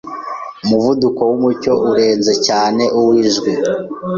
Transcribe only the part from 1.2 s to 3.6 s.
wumucyo urenze cyane uw'ijwi.